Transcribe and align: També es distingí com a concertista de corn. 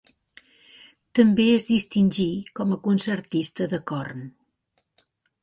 També 1.19 1.45
es 1.57 1.67
distingí 1.71 2.25
com 2.61 2.73
a 2.73 2.79
concertista 2.89 3.69
de 3.75 3.83
corn. 3.93 4.27